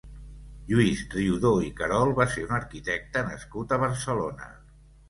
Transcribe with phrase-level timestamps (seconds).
[0.71, 4.55] Lluís Riudor i Carol va ser un arquitecte nascut a Barcelona.